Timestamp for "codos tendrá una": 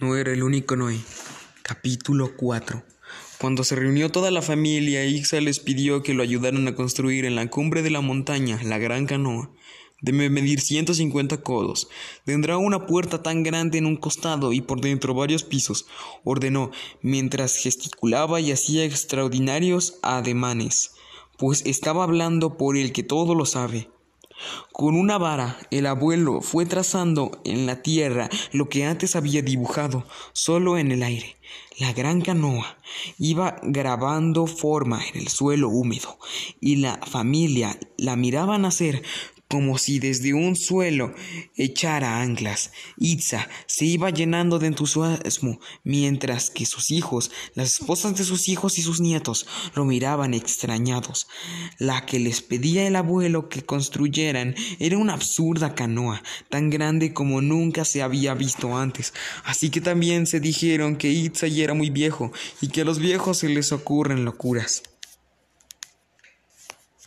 11.42-12.86